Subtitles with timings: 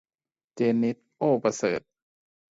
[0.55, 1.81] เจนนิษฐ์ โอ่ประเสริฐ